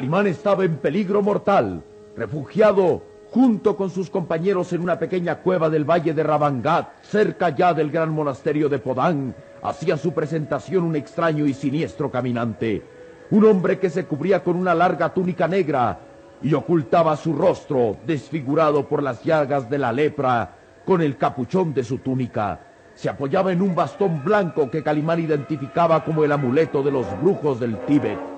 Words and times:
Calimán 0.00 0.28
estaba 0.28 0.64
en 0.64 0.78
peligro 0.78 1.20
mortal, 1.20 1.84
refugiado 2.16 3.02
junto 3.30 3.76
con 3.76 3.90
sus 3.90 4.08
compañeros 4.08 4.72
en 4.72 4.80
una 4.80 4.98
pequeña 4.98 5.40
cueva 5.40 5.68
del 5.68 5.84
valle 5.84 6.14
de 6.14 6.22
Rabangat, 6.22 7.02
cerca 7.02 7.50
ya 7.50 7.74
del 7.74 7.90
gran 7.90 8.08
monasterio 8.08 8.70
de 8.70 8.78
Podán, 8.78 9.34
hacía 9.62 9.98
su 9.98 10.14
presentación 10.14 10.84
un 10.84 10.96
extraño 10.96 11.44
y 11.44 11.52
siniestro 11.52 12.10
caminante, 12.10 12.82
un 13.30 13.44
hombre 13.44 13.78
que 13.78 13.90
se 13.90 14.06
cubría 14.06 14.42
con 14.42 14.56
una 14.56 14.74
larga 14.74 15.12
túnica 15.12 15.46
negra 15.46 15.98
y 16.40 16.54
ocultaba 16.54 17.14
su 17.14 17.34
rostro, 17.34 17.98
desfigurado 18.06 18.88
por 18.88 19.02
las 19.02 19.22
llagas 19.22 19.68
de 19.68 19.76
la 19.76 19.92
lepra, 19.92 20.54
con 20.86 21.02
el 21.02 21.18
capuchón 21.18 21.74
de 21.74 21.84
su 21.84 21.98
túnica. 21.98 22.58
Se 22.94 23.10
apoyaba 23.10 23.52
en 23.52 23.60
un 23.60 23.74
bastón 23.74 24.24
blanco 24.24 24.70
que 24.70 24.82
Calimán 24.82 25.20
identificaba 25.20 26.02
como 26.02 26.24
el 26.24 26.32
amuleto 26.32 26.82
de 26.82 26.90
los 26.90 27.06
brujos 27.20 27.60
del 27.60 27.78
Tíbet. 27.84 28.29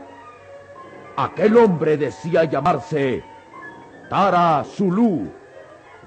Aquel 1.17 1.59
hombre 1.59 1.99
decía 1.99 2.45
llamarse 2.45 3.23
Tara 4.09 4.65
Zulu, 4.65 5.31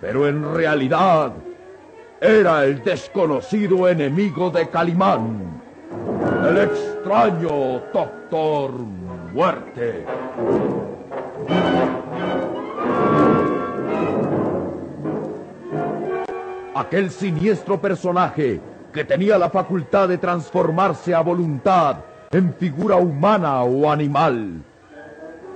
pero 0.01 0.27
en 0.27 0.55
realidad 0.55 1.31
era 2.19 2.65
el 2.65 2.83
desconocido 2.83 3.87
enemigo 3.87 4.49
de 4.49 4.67
Calimán, 4.67 5.61
el 6.49 6.57
extraño 6.57 7.83
Doctor 7.93 8.71
Muerte. 9.31 10.05
Aquel 16.73 17.11
siniestro 17.11 17.79
personaje 17.79 18.59
que 18.91 19.03
tenía 19.03 19.37
la 19.37 19.51
facultad 19.51 20.07
de 20.07 20.17
transformarse 20.17 21.13
a 21.13 21.21
voluntad 21.21 21.97
en 22.31 22.55
figura 22.55 22.95
humana 22.95 23.61
o 23.61 23.91
animal 23.91 24.63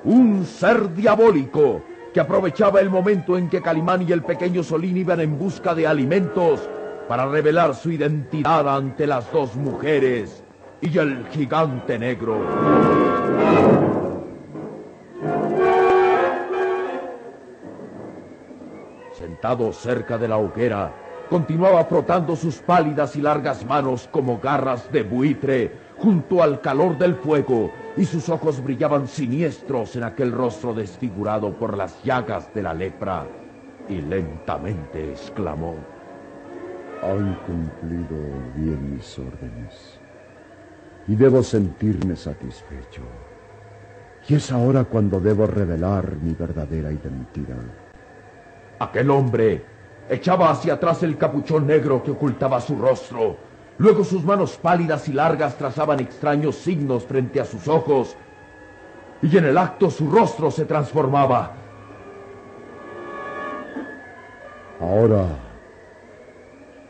un 0.03 0.45
ser 0.45 0.93
diabólico 0.93 1.81
que 2.13 2.19
aprovechaba 2.19 2.79
el 2.79 2.89
momento 2.89 3.37
en 3.37 3.49
que 3.49 3.61
Calimán 3.61 4.07
y 4.07 4.11
el 4.11 4.23
pequeño 4.23 4.63
Solín 4.63 4.97
iban 4.97 5.19
en 5.19 5.37
busca 5.37 5.75
de 5.75 5.85
alimentos 5.85 6.67
para 7.07 7.27
revelar 7.27 7.75
su 7.75 7.91
identidad 7.91 8.67
ante 8.73 9.05
las 9.07 9.31
dos 9.31 9.55
mujeres 9.55 10.43
y 10.81 10.97
el 10.97 11.27
gigante 11.27 11.99
negro. 11.99 12.39
Sentado 19.11 19.73
cerca 19.73 20.17
de 20.17 20.27
la 20.27 20.37
hoguera, 20.37 20.93
continuaba 21.29 21.83
frotando 21.85 22.35
sus 22.35 22.57
pálidas 22.59 23.15
y 23.15 23.21
largas 23.21 23.65
manos 23.65 24.07
como 24.11 24.39
garras 24.39 24.91
de 24.91 25.03
buitre 25.03 25.88
junto 25.99 26.41
al 26.41 26.61
calor 26.61 26.97
del 26.97 27.15
fuego 27.15 27.71
y 27.97 28.05
sus 28.05 28.29
ojos 28.29 28.63
brillaban 28.63 29.07
siniestros 29.07 29.95
en 29.95 30.03
aquel 30.03 30.31
rostro 30.31 30.73
desfigurado 30.73 31.53
por 31.53 31.75
las 31.75 32.01
llagas 32.03 32.53
de 32.53 32.63
la 32.63 32.73
lepra. 32.73 33.27
Y 33.87 34.01
lentamente 34.01 35.11
exclamó, 35.11 35.75
Han 37.03 37.35
cumplido 37.45 38.17
bien 38.55 38.95
mis 38.95 39.19
órdenes 39.19 39.99
y 41.07 41.15
debo 41.15 41.41
sentirme 41.41 42.15
satisfecho. 42.15 43.01
Y 44.27 44.35
es 44.35 44.51
ahora 44.51 44.83
cuando 44.83 45.19
debo 45.19 45.47
revelar 45.47 46.17
mi 46.17 46.33
verdadera 46.33 46.91
identidad. 46.91 47.63
Aquel 48.79 49.09
hombre 49.09 49.65
echaba 50.09 50.51
hacia 50.51 50.75
atrás 50.75 51.03
el 51.03 51.17
capuchón 51.17 51.65
negro 51.67 52.03
que 52.03 52.11
ocultaba 52.11 52.61
su 52.61 52.77
rostro 52.77 53.48
Luego 53.79 54.03
sus 54.03 54.25
manos 54.25 54.57
pálidas 54.57 55.07
y 55.07 55.13
largas 55.13 55.57
trazaban 55.57 56.01
extraños 56.01 56.57
signos 56.57 57.05
frente 57.05 57.39
a 57.39 57.45
sus 57.45 57.65
ojos 57.69 58.17
y 59.21 59.37
en 59.37 59.45
el 59.45 59.57
acto 59.57 59.89
su 59.89 60.11
rostro 60.11 60.51
se 60.51 60.65
transformaba. 60.65 61.55
Ahora 64.81 65.27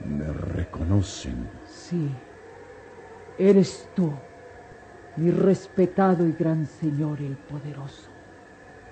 me 0.04 0.34
reconocen. 0.34 1.48
Sí, 1.68 2.10
eres 3.38 3.88
tú, 3.96 4.12
mi 5.16 5.30
respetado 5.30 6.26
y 6.26 6.32
gran 6.32 6.66
señor 6.66 7.20
el 7.22 7.38
poderoso, 7.38 8.10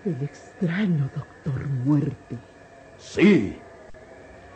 el 0.05 0.21
extraño 0.21 1.09
doctor 1.15 1.67
muerte. 1.67 2.37
Sí, 2.97 3.59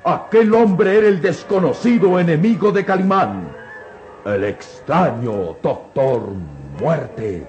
Aquel 0.03 0.51
hombre 0.55 0.97
era 0.97 1.07
el 1.07 1.21
desconocido 1.21 2.19
enemigo 2.19 2.71
de 2.71 2.83
Calimán, 2.83 3.49
el 4.25 4.45
extraño 4.45 5.57
Doctor 5.61 6.23
Muerte, 6.79 7.45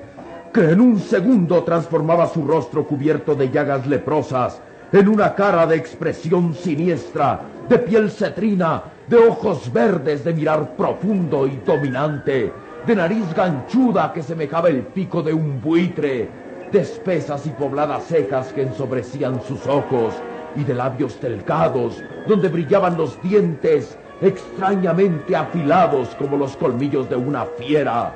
que 0.53 0.73
en 0.73 0.83
un 0.83 1.01
segundo 1.01 1.65
transformaba 1.65 2.27
su 2.27 2.47
rostro 2.47 2.87
cubierto 2.87 3.35
de 3.35 3.51
llagas 3.51 3.87
leprosas 3.87 4.61
en 4.93 5.09
una 5.09 5.35
cara 5.35 5.67
de 5.67 5.77
expresión 5.77 6.53
siniestra, 6.53 7.41
de 7.71 7.79
piel 7.79 8.11
cetrina, 8.11 8.83
de 9.09 9.17
ojos 9.17 9.73
verdes 9.73 10.23
de 10.23 10.35
mirar 10.35 10.77
profundo 10.77 11.47
y 11.47 11.57
dominante, 11.65 12.53
de 12.87 12.95
nariz 12.95 13.33
ganchuda 13.35 14.13
que 14.13 14.23
semejaba 14.23 14.69
el 14.69 14.83
pico 14.83 15.23
de 15.23 15.33
un 15.33 15.59
buitre, 15.59 16.29
de 16.71 16.81
espesas 16.81 17.47
y 17.47 17.51
pobladas 17.51 18.05
cejas 18.05 18.53
que 18.53 18.61
ensobrecían 18.61 19.41
sus 19.43 19.67
ojos, 19.67 20.13
y 20.57 20.65
de 20.65 20.75
labios 20.75 21.21
delgados, 21.21 22.03
donde 22.27 22.49
brillaban 22.49 22.97
los 22.97 23.21
dientes 23.23 23.97
extrañamente 24.21 25.35
afilados 25.35 26.15
como 26.17 26.37
los 26.37 26.57
colmillos 26.57 27.09
de 27.09 27.17
una 27.17 27.45
fiera. 27.45 28.15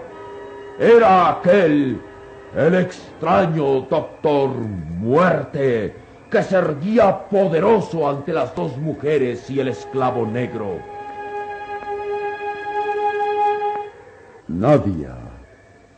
Era 0.78 1.30
aquel, 1.30 2.00
el 2.54 2.74
extraño 2.74 3.82
doctor 3.82 4.50
muerte, 4.50 5.94
que 6.30 6.42
se 6.42 6.56
erguía 6.56 7.28
poderoso 7.28 8.08
ante 8.08 8.32
las 8.32 8.54
dos 8.54 8.76
mujeres 8.76 9.48
y 9.50 9.60
el 9.60 9.68
esclavo 9.68 10.26
negro. 10.26 10.78
Nadia, 14.48 15.16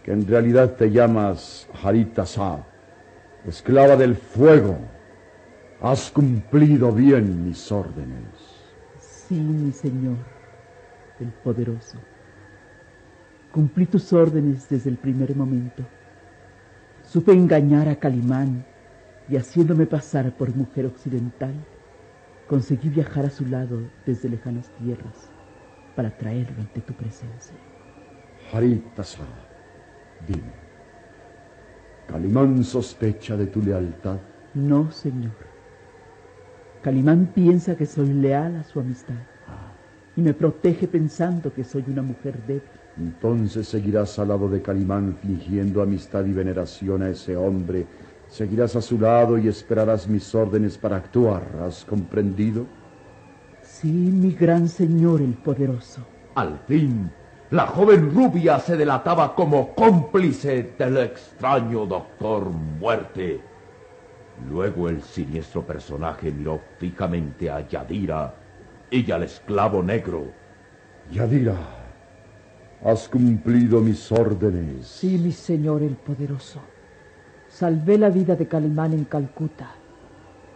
que 0.03 0.13
en 0.13 0.27
realidad 0.27 0.71
te 0.71 0.91
llamas 0.91 1.69
Harita 1.83 2.25
esclava 3.47 3.97
del 3.97 4.17
fuego, 4.17 4.79
Has 5.81 6.11
cumplido 6.11 6.91
bien 6.91 7.45
mis 7.45 7.71
órdenes. 7.71 8.25
Sí, 8.99 9.37
mi 9.37 9.71
Señor, 9.71 10.17
el 11.21 11.29
poderoso. 11.29 11.99
Cumplí 13.53 13.87
tus 13.87 14.13
órdenes 14.13 14.69
desde 14.69 14.91
el 14.91 14.97
primer 14.97 15.37
momento. 15.37 15.85
Supe 17.05 17.33
engañar 17.33 17.89
a 17.89 17.97
Calimán 17.97 18.65
y 19.29 19.37
haciéndome 19.37 19.87
pasar 19.87 20.37
por 20.37 20.55
mujer 20.55 20.87
occidental, 20.87 21.55
conseguí 22.49 22.89
viajar 22.89 23.27
a 23.27 23.31
su 23.31 23.47
lado 23.47 23.81
desde 24.05 24.29
lejanas 24.29 24.71
tierras 24.83 25.31
para 25.95 26.11
traerlo 26.11 26.61
ante 26.61 26.81
tu 26.81 26.93
presencia. 26.93 27.57
Haritasa, 28.53 29.25
dime, 30.27 30.53
¿Calimán 32.09 32.65
sospecha 32.65 33.37
de 33.37 33.47
tu 33.47 33.63
lealtad? 33.63 34.19
No, 34.55 34.91
señor. 34.91 35.48
Calimán 36.83 37.31
piensa 37.35 37.77
que 37.77 37.87
soy 37.87 38.13
leal 38.13 38.57
a 38.57 38.65
su 38.65 38.81
amistad 38.81 39.15
y 40.17 40.21
me 40.23 40.35
protege 40.35 40.89
pensando 40.89 41.53
que 41.53 41.65
soy 41.65 41.85
una 41.89 42.03
mujer 42.03 42.39
débil. 42.47 42.63
Entonces 42.97 43.69
seguirás 43.69 44.19
al 44.19 44.29
lado 44.29 44.49
de 44.49 44.61
Calimán 44.61 45.17
fingiendo 45.23 45.83
amistad 45.83 46.25
y 46.25 46.33
veneración 46.33 47.03
a 47.03 47.11
ese 47.11 47.37
hombre. 47.37 47.87
Seguirás 48.29 48.75
a 48.75 48.83
su 48.83 48.99
lado 48.99 49.39
y 49.39 49.49
esperarás 49.49 50.09
mis 50.09 50.35
órdenes 50.35 50.77
para 50.77 50.97
actuar. 50.97 51.43
¿Has 51.65 51.85
comprendido? 51.85 52.67
Sí, 53.63 53.89
mi 53.89 54.33
gran 54.33 54.69
señor 54.69 55.21
el 55.21 55.35
poderoso. 55.35 56.05
Al 56.35 56.59
fin, 56.67 57.11
la 57.51 57.67
joven 57.67 58.13
rubia 58.13 58.59
se 58.59 58.77
delataba 58.77 59.35
como 59.35 59.75
cómplice 59.75 60.75
del 60.77 60.97
extraño 60.99 61.87
doctor 61.87 62.51
Muerte. 62.51 63.41
Luego 64.47 64.89
el 64.89 65.03
siniestro 65.03 65.67
personaje 65.67 66.31
miró 66.31 66.61
fijamente 66.79 67.51
a 67.51 67.67
Yadira 67.67 68.35
y 68.91 69.11
al 69.11 69.25
esclavo 69.25 69.83
negro. 69.83 70.33
Yadira, 71.11 71.57
has 72.85 73.09
cumplido 73.09 73.81
mis 73.81 74.11
órdenes. 74.13 74.87
Sí, 74.87 75.19
mi 75.19 75.33
señor 75.33 75.83
el 75.83 75.97
poderoso. 75.97 76.61
Salvé 77.49 77.99
la 77.99 78.11
vida 78.11 78.37
de 78.37 78.47
Calimán 78.47 78.93
en 78.93 79.05
Calcuta 79.05 79.71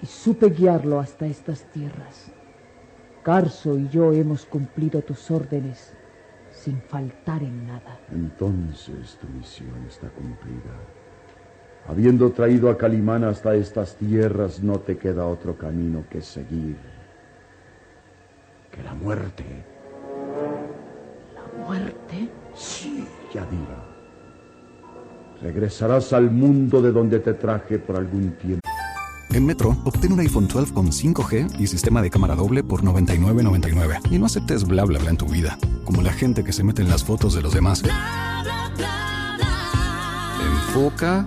y 0.01 0.07
supe 0.07 0.51
guiarlo 0.51 1.01
hasta 1.01 1.27
estas 1.27 1.65
tierras. 1.73 2.31
Carso 3.23 3.79
y 3.79 3.89
yo 3.89 4.13
hemos 4.13 4.45
cumplido 4.45 5.01
tus 5.03 5.31
órdenes 5.31 5.95
sin 6.51 6.81
faltar 6.83 7.43
en 7.43 7.67
nada. 7.67 7.99
Entonces 8.11 9.17
tu 9.21 9.29
misión 9.29 9.85
está 9.89 10.09
cumplida. 10.11 11.02
Habiendo 11.89 12.31
traído 12.31 12.71
a 12.71 12.79
Calimán 12.79 13.25
hasta 13.25 13.55
estas 13.55 13.97
tierras, 13.97 14.63
no 14.63 14.79
te 14.79 14.97
queda 14.97 15.27
otro 15.27 15.57
camino 15.57 16.05
que 16.09 16.23
seguir 16.23 16.77
que 18.73 18.83
la 18.83 18.95
muerte. 18.95 19.45
¿La 21.35 21.65
muerte? 21.65 22.31
Sí, 22.55 23.07
Yadira. 23.33 23.85
Regresarás 25.43 26.13
al 26.13 26.31
mundo 26.31 26.81
de 26.81 26.93
donde 26.93 27.19
te 27.21 27.35
traje 27.35 27.79
por 27.79 27.97
algún 27.97 28.33
tiempo. 28.39 28.61
En 29.31 29.47
Metro, 29.47 29.77
obtén 29.85 30.13
un 30.13 30.21
iPhone 30.21 30.47
12 30.47 30.73
con 30.73 30.93
5G 30.93 31.59
y 31.59 31.67
sistema 31.67 32.03
de 32.03 32.11
cámara 32.11 32.35
doble 32.35 32.63
por 32.63 32.83
$99.99. 32.83 34.01
Y 34.11 34.19
no 34.19 34.27
aceptes 34.27 34.65
bla 34.67 34.85
bla 34.85 34.99
bla 34.99 35.11
en 35.11 35.17
tu 35.17 35.27
vida, 35.27 35.59
como 35.85 36.03
la 36.03 36.13
gente 36.13 36.45
que 36.45 36.53
se 36.53 36.63
mete 36.63 36.83
en 36.83 36.89
las 36.89 37.03
fotos 37.05 37.35
de 37.35 37.43
los 37.43 37.55
demás. 37.55 37.83
Enfoca, 40.41 41.27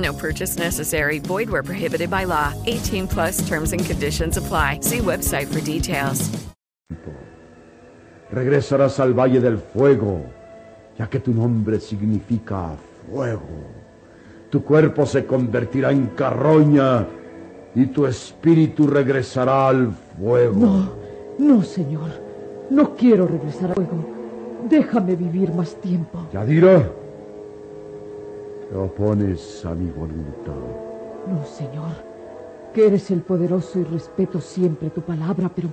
No 0.00 0.12
purchase 0.14 0.58
necessary. 0.58 1.18
Void 1.18 1.50
where 1.50 1.62
prohibited 1.62 2.10
by 2.10 2.24
law. 2.24 2.54
18 2.66 3.06
plus 3.08 3.46
terms 3.46 3.72
and 3.72 3.84
conditions 3.84 4.36
apply. 4.36 4.80
See 4.82 4.98
website 4.98 5.46
for 5.48 5.60
details. 5.60 6.30
Regresarás 8.32 9.00
al 9.00 9.12
Valle 9.12 9.40
del 9.40 9.58
Fuego, 9.58 10.24
ya 10.96 11.08
que 11.08 11.18
tu 11.18 11.34
nombre 11.34 11.80
significa 11.80 12.76
fuego. 13.08 13.42
Tu 14.50 14.62
cuerpo 14.62 15.04
se 15.04 15.26
convertirá 15.26 15.90
en 15.90 16.06
carroña 16.08 17.06
y 17.74 17.86
tu 17.86 18.06
espíritu 18.06 18.86
regresará 18.86 19.68
al 19.68 19.90
fuego. 20.16 20.54
No, 20.54 20.92
no, 21.38 21.62
señor. 21.62 22.10
No 22.70 22.94
quiero 22.94 23.26
regresar 23.26 23.70
al 23.70 23.74
fuego. 23.74 24.08
Déjame 24.68 25.16
vivir 25.16 25.52
más 25.52 25.74
tiempo. 25.80 26.28
Yadira, 26.32 26.88
te 28.70 28.76
opones 28.76 29.64
a 29.66 29.74
mi 29.74 29.90
voluntad. 29.90 30.54
No, 31.26 31.44
señor. 31.44 32.08
Que 32.72 32.86
eres 32.86 33.10
el 33.10 33.22
poderoso 33.22 33.80
y 33.80 33.84
respeto 33.84 34.40
siempre 34.40 34.90
tu 34.90 35.00
palabra, 35.00 35.50
pero 35.54 35.70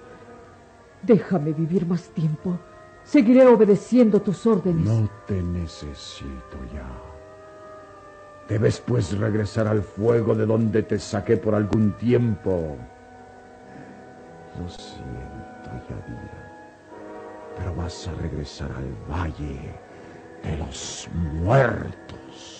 déjame 1.04 1.54
vivir 1.54 1.86
más 1.86 2.10
tiempo. 2.10 2.58
Seguiré 3.04 3.46
obedeciendo 3.46 4.20
tus 4.22 4.46
órdenes. 4.48 4.84
No 4.84 5.08
te 5.28 5.42
necesito 5.42 6.58
ya. 6.74 6.90
Debes 8.50 8.82
pues 8.82 9.18
regresar 9.18 9.68
al 9.68 9.84
fuego 9.84 10.34
de 10.34 10.46
donde 10.46 10.82
te 10.82 10.98
saqué 10.98 11.38
por 11.38 11.54
algún 11.54 11.92
tiempo. 11.98 12.78
Lo 14.60 14.70
siento, 14.70 15.70
Yadira, 15.88 16.52
pero 17.56 17.76
vas 17.76 18.08
a 18.08 18.14
regresar 18.14 18.72
al 18.72 18.92
valle 19.10 19.76
de 20.44 20.58
los 20.58 21.08
muertos. 21.14 22.57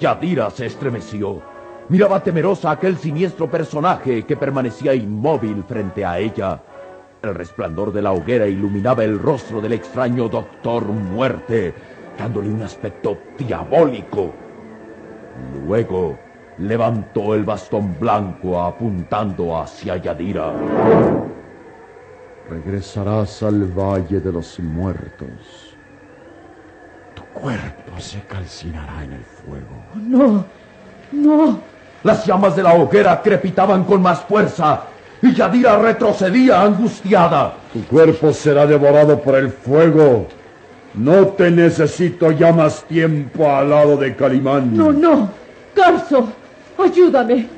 Yadira 0.00 0.48
se 0.50 0.64
estremeció. 0.64 1.42
Miraba 1.90 2.22
temerosa 2.22 2.70
aquel 2.70 2.96
siniestro 2.96 3.50
personaje 3.50 4.24
que 4.24 4.36
permanecía 4.36 4.94
inmóvil 4.94 5.62
frente 5.68 6.06
a 6.06 6.18
ella. 6.18 6.62
El 7.22 7.34
resplandor 7.34 7.92
de 7.92 8.00
la 8.00 8.12
hoguera 8.12 8.46
iluminaba 8.46 9.04
el 9.04 9.18
rostro 9.18 9.60
del 9.60 9.74
extraño 9.74 10.28
Doctor 10.28 10.86
Muerte, 10.86 11.74
dándole 12.18 12.48
un 12.48 12.62
aspecto 12.62 13.18
diabólico. 13.36 14.32
Luego 15.66 16.18
levantó 16.60 17.34
el 17.34 17.44
bastón 17.44 17.96
blanco 17.98 18.60
apuntando 18.60 19.58
hacia 19.58 19.96
Yadira. 19.96 20.52
Regresarás 22.48 23.42
al 23.42 23.64
valle 23.66 24.20
de 24.20 24.32
los 24.32 24.58
muertos. 24.60 25.76
Tu 27.14 27.22
cuerpo 27.40 27.98
se 27.98 28.20
calcinará 28.22 29.04
en 29.04 29.12
el 29.12 29.24
fuego. 29.24 29.84
No, 29.94 30.44
no. 31.12 31.58
Las 32.02 32.26
llamas 32.26 32.56
de 32.56 32.62
la 32.62 32.74
hoguera 32.74 33.20
crepitaban 33.22 33.84
con 33.84 34.02
más 34.02 34.20
fuerza 34.20 34.82
y 35.22 35.32
Yadira 35.32 35.78
retrocedía 35.78 36.62
angustiada. 36.62 37.54
Tu 37.72 37.84
cuerpo 37.84 38.32
será 38.32 38.66
devorado 38.66 39.20
por 39.20 39.36
el 39.36 39.50
fuego. 39.50 40.26
No 40.94 41.28
te 41.28 41.50
necesito 41.50 42.32
ya 42.32 42.52
más 42.52 42.82
tiempo 42.84 43.48
al 43.48 43.70
lado 43.70 43.96
de 43.96 44.16
Calimán. 44.16 44.76
No, 44.76 44.92
no. 44.92 45.30
Carso, 45.74 46.28
ayúdame. 46.82 47.48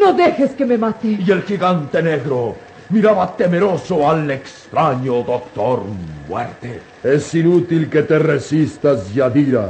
No 0.00 0.12
dejes 0.12 0.52
que 0.52 0.66
me 0.66 0.78
mate. 0.78 1.18
Y 1.24 1.30
el 1.30 1.42
gigante 1.42 2.02
negro 2.02 2.54
miraba 2.90 3.36
temeroso 3.36 4.08
al 4.08 4.30
extraño 4.30 5.22
Doctor 5.22 5.82
Muerte. 6.28 6.80
Es 7.02 7.34
inútil 7.34 7.88
que 7.88 8.02
te 8.02 8.18
resistas, 8.18 9.12
Yadira. 9.12 9.68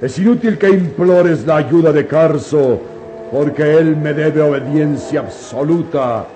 Es 0.00 0.18
inútil 0.18 0.58
que 0.58 0.70
implores 0.70 1.46
la 1.46 1.56
ayuda 1.56 1.92
de 1.92 2.06
Carso, 2.06 2.80
porque 3.30 3.78
él 3.78 3.96
me 3.96 4.12
debe 4.12 4.42
obediencia 4.42 5.20
absoluta. 5.20 6.26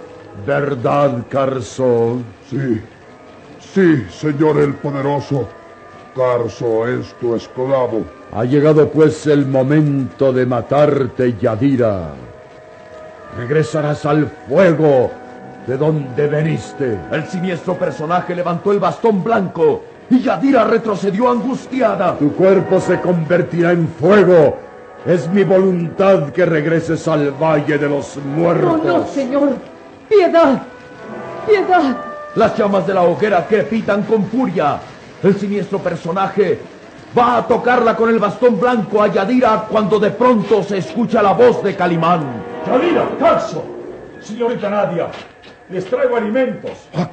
¿Verdad, 0.47 1.25
Carso? 1.29 2.19
Sí, 2.49 2.81
Sí, 3.75 4.05
señor 4.11 4.59
el 4.59 4.75
poderoso. 4.75 5.47
Es 6.19 7.15
tu 7.21 7.37
esclavo. 7.37 8.03
Ha 8.33 8.43
llegado 8.43 8.89
pues 8.89 9.25
el 9.29 9.47
momento 9.47 10.33
de 10.33 10.47
matarte, 10.47 11.37
Yadira. 11.41 12.09
Regresarás 13.37 14.05
al 14.05 14.27
fuego 14.49 15.13
de 15.65 15.77
donde 15.77 16.27
veniste. 16.27 16.99
El 17.13 17.25
siniestro 17.29 17.79
personaje 17.79 18.35
levantó 18.35 18.73
el 18.73 18.81
bastón 18.81 19.23
blanco 19.23 19.85
y 20.11 20.21
Yadira 20.21 20.65
retrocedió 20.65 21.31
angustiada. 21.31 22.19
Tu 22.19 22.33
cuerpo 22.33 22.81
se 22.81 23.01
convertirá 23.01 23.71
en 23.71 23.87
fuego. 23.87 24.57
Es 25.07 25.29
mi 25.29 25.45
voluntad 25.45 26.31
que 26.31 26.45
regreses 26.45 27.07
al 27.07 27.31
Valle 27.31 27.79
de 27.79 27.89
los 27.89 28.17
Muertos. 28.17 28.85
No, 28.85 28.99
no, 28.99 29.07
señor. 29.07 29.51
Piedad. 30.09 30.63
Piedad. 31.47 31.97
Las 32.35 32.59
llamas 32.59 32.89
de 32.89 32.95
la 32.95 33.03
hoguera 33.03 33.47
crepitan 33.47 34.03
con 34.03 34.25
furia. 34.25 34.81
El 35.23 35.35
siniestro 35.35 35.81
personaje 35.81 36.61
va 37.17 37.39
a 37.39 37.47
tocarla 37.47 37.97
con 37.97 38.09
el 38.09 38.19
bastón 38.19 38.61
blanco 38.61 39.03
a 39.03 39.09
Yadira 39.09 39.67
cuando 39.69 39.99
de 39.99 40.11
pronto 40.11 40.63
se 40.63 40.79
escucha 40.79 41.23
la 41.23 41.33
voz 41.33 41.63
de 41.63 41.75
Calimán. 41.75 42.23
Yadira, 42.67 43.09
Carso, 43.19 43.65
señorita 44.21 44.71
Nadia, 44.71 45.09
les 45.71 45.85
traigo 45.87 46.17
alimentos. 46.17 46.89
Ah, 46.95 47.11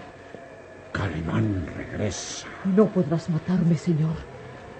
Calimán 0.92 1.66
regresa. 1.76 2.48
No 2.76 2.86
podrás 2.86 3.28
matarme, 3.30 3.76
señor, 3.76 4.14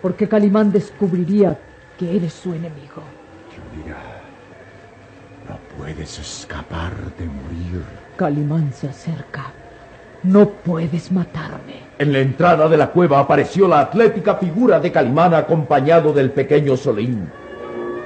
porque 0.04 0.28
Calimán 0.28 0.72
descubriría 0.72 1.58
que 1.98 2.16
eres 2.16 2.34
su 2.34 2.54
enemigo. 2.54 3.02
Yadira, 3.52 3.98
no 5.50 5.58
puedes 5.78 6.20
escapar 6.20 6.94
de 7.18 7.26
morir. 7.26 7.84
Calimán 8.18 8.72
se 8.72 8.90
acerca. 8.90 9.52
No 10.26 10.50
puedes 10.50 11.12
matarme. 11.12 11.86
En 12.00 12.12
la 12.12 12.20
entrada 12.20 12.68
de 12.68 12.78
la 12.78 12.90
cueva 12.90 13.20
apareció 13.20 13.68
la 13.68 13.82
atlética 13.82 14.36
figura 14.36 14.80
de 14.80 14.92
Calimán 14.92 15.36
acompañado 15.36 16.12
del 16.14 16.32
pequeño 16.32 16.76
Solín. 16.76 17.30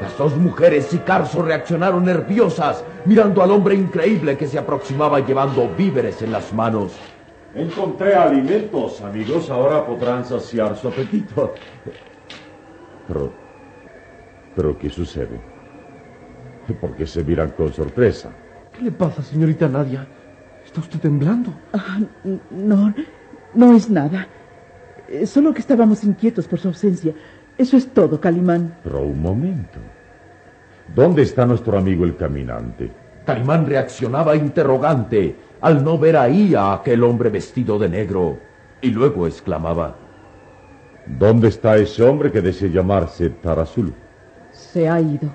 Las 0.01 0.17
dos 0.17 0.35
mujeres 0.35 0.93
y 0.93 0.97
Carso 0.99 1.41
reaccionaron 1.41 2.03
nerviosas, 2.03 2.83
mirando 3.05 3.41
al 3.41 3.51
hombre 3.51 3.75
increíble 3.75 4.37
que 4.37 4.47
se 4.47 4.59
aproximaba 4.59 5.19
llevando 5.21 5.69
víveres 5.77 6.21
en 6.21 6.33
las 6.33 6.53
manos. 6.53 6.91
Encontré 7.55 8.15
alimentos, 8.15 9.01
amigos. 9.01 9.49
Ahora 9.49 9.85
podrán 9.85 10.25
saciar 10.25 10.75
su 10.75 10.89
apetito. 10.89 11.53
Pero, 13.07 13.31
pero 14.55 14.77
¿qué 14.77 14.89
sucede? 14.89 15.39
¿Por 16.79 16.95
qué 16.95 17.07
se 17.07 17.23
miran 17.23 17.51
con 17.51 17.73
sorpresa? 17.73 18.29
¿Qué 18.73 18.83
le 18.83 18.91
pasa, 18.91 19.23
señorita 19.23 19.67
Nadia? 19.67 20.05
¿Está 20.69 20.81
usted 20.81 20.99
temblando? 20.99 21.51
Ah, 21.73 21.97
no, 22.51 22.93
no 23.55 23.73
es 23.73 23.89
nada. 23.89 24.27
Eh, 25.07 25.25
Solo 25.25 25.51
que 25.51 25.61
estábamos 25.61 26.03
inquietos 26.03 26.47
por 26.47 26.59
su 26.59 26.67
ausencia. 26.67 27.11
Eso 27.57 27.75
es 27.75 27.91
todo, 27.91 28.21
Calimán. 28.21 28.75
Pero 28.83 29.01
un 29.01 29.19
momento. 29.19 29.79
¿Dónde 30.93 31.23
está 31.23 31.47
nuestro 31.47 31.75
amigo 31.75 32.05
el 32.05 32.15
caminante? 32.15 32.91
Calimán 33.25 33.65
reaccionaba 33.65 34.35
interrogante 34.35 35.35
al 35.59 35.83
no 35.83 35.97
ver 35.97 36.15
ahí 36.15 36.53
a 36.53 36.73
aquel 36.73 37.03
hombre 37.03 37.31
vestido 37.31 37.79
de 37.79 37.89
negro 37.89 38.37
y 38.79 38.91
luego 38.91 39.25
exclamaba: 39.25 39.95
¿Dónde 41.07 41.47
está 41.47 41.77
ese 41.77 42.03
hombre 42.03 42.31
que 42.31 42.41
desea 42.41 42.69
llamarse 42.69 43.31
Tarazul? 43.31 43.91
Se 44.51 44.87
ha 44.87 45.01
ido. 45.01 45.31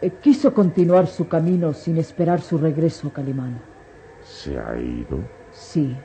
Eh, 0.00 0.10
Quiso 0.22 0.54
continuar 0.54 1.06
su 1.06 1.28
camino 1.28 1.74
sin 1.74 1.98
esperar 1.98 2.40
su 2.40 2.56
regreso, 2.56 3.12
Calimán. 3.12 3.67
¿Se 4.38 4.56
ha 4.56 4.76
ido? 4.78 5.18
Sí. 5.50 5.96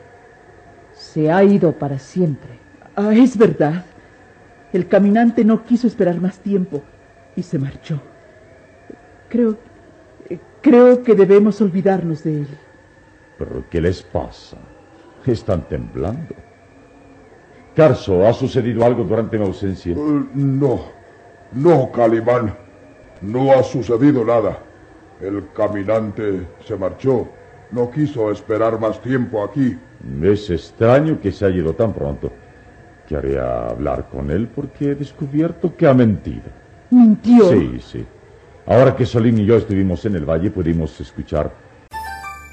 Se 0.92 1.32
ha 1.32 1.44
ido 1.44 1.72
para 1.78 2.00
siempre. 2.00 2.58
Ah, 2.96 3.13
es 3.13 3.38
verdad. 3.38 3.86
El 4.72 4.88
caminante 4.88 5.46
no 5.46 5.63
quiso 5.63 5.86
esperar 5.86 6.20
más 6.20 6.40
tiempo 6.40 6.82
y 7.36 7.44
se 7.44 7.60
marchó. 7.60 8.02
Creo. 9.30 9.56
eh, 10.30 10.40
Creo 10.62 11.04
que 11.04 11.13
debemos 11.13 11.62
olvidarnos 11.62 12.24
de 12.24 12.42
él. 12.42 12.48
¿Pero 13.38 13.63
qué 13.70 13.80
les 13.82 14.02
pasa? 14.02 14.58
Están 15.28 15.68
temblando. 15.68 16.34
Carso, 17.75 18.25
¿ha 18.28 18.34
sucedido 18.34 18.84
algo 18.84 19.04
durante 19.04 19.38
mi 19.38 19.46
ausencia? 19.46 19.94
Eh, 19.94 20.25
no, 20.34 20.86
no, 21.52 21.92
Calimán. 21.92 22.56
No 23.22 23.52
ha 23.54 23.62
sucedido 23.63 24.25
nada. 24.25 24.58
El 25.22 25.48
caminante 25.54 26.48
se 26.66 26.75
marchó. 26.75 27.28
No 27.74 27.89
quiso 27.89 28.32
esperar 28.32 28.80
más 28.80 29.01
tiempo 29.01 29.44
aquí. 29.44 29.77
Es 30.22 30.50
extraño 30.50 31.20
que 31.20 31.32
se 31.32 31.46
haya 31.46 31.58
ido 31.58 31.74
tan 31.74 31.92
pronto. 31.92 32.32
Quería 33.08 33.70
hablar 33.70 34.10
con 34.10 34.30
él 34.30 34.48
porque 34.48 34.92
he 34.92 34.96
descubierto 34.96 35.75
que 35.75 35.88
ha 35.88 35.94
mentido. 35.94 36.44
Mintió. 36.92 37.50
Sí, 37.50 37.80
sí. 37.80 38.06
Ahora 38.68 38.96
que 38.96 39.06
Solín 39.06 39.39
y 39.39 39.46
yo 39.46 39.58
estuvimos 39.58 40.06
en 40.06 40.15
el 40.15 40.25
valle, 40.25 40.51
pudimos 40.51 41.00
escuchar. 41.01 41.51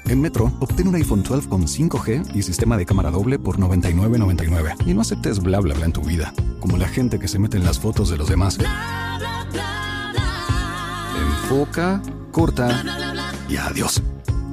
En 0.07 0.19
Metro, 0.19 0.51
obtén 0.59 0.87
un 0.87 0.95
iPhone 0.95 1.23
12 1.23 1.47
con 1.47 1.67
5G 1.67 2.35
y 2.35 2.41
sistema 2.41 2.75
de 2.75 2.85
cámara 2.85 3.11
doble 3.11 3.37
por 3.37 3.57
$99.99. 3.57 4.87
Y 4.87 4.93
no 4.95 5.01
aceptes 5.01 5.39
bla 5.39 5.59
bla 5.59 5.75
bla 5.75 5.85
en 5.85 5.93
tu 5.93 6.01
vida, 6.01 6.33
como 6.59 6.77
la 6.77 6.87
gente 6.87 7.19
que 7.19 7.27
se 7.27 7.37
mete 7.37 7.57
en 7.57 7.63
las 7.63 7.79
fotos 7.79 8.09
de 8.09 8.17
los 8.17 8.27
demás. 8.27 8.57
Enfoca, 11.15 12.01
corta 12.31 12.83
y 13.47 13.57
adiós. 13.57 14.01